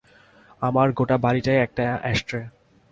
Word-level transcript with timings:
আমার 0.61 0.87
গোটা 0.91 1.17
বাড়িটাই 1.17 1.57
একটা 1.57 1.85
অ্যাশট্রে। 2.01 2.41